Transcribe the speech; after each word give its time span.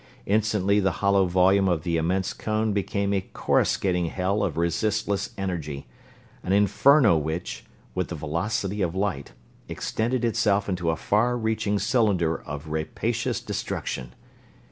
Instantly 0.25 0.79
the 0.79 0.93
hollow 0.93 1.27
volume 1.27 1.67
of 1.69 1.83
the 1.83 1.95
immense 1.95 2.33
cone 2.33 2.73
became 2.73 3.13
a 3.13 3.21
coruscating 3.33 4.07
hell 4.07 4.41
of 4.41 4.57
resistless 4.57 5.29
energy, 5.37 5.85
an 6.41 6.51
inferno 6.53 7.15
which, 7.17 7.65
with 7.93 8.07
the 8.07 8.15
velocity 8.15 8.81
of 8.81 8.95
light, 8.95 9.33
extended 9.69 10.25
itself 10.25 10.67
into 10.67 10.89
a 10.89 10.95
far 10.95 11.37
reaching 11.37 11.77
cylinder 11.77 12.35
of 12.41 12.69
rapacious 12.69 13.39
destruction. 13.39 14.15